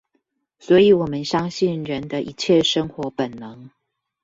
[0.57, 3.69] 所以我們相信人的一切生活本能